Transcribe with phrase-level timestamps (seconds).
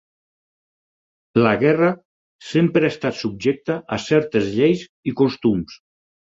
[1.39, 1.89] La guerra
[2.53, 5.79] sempre ha estat subjecta a certes lleis i costums.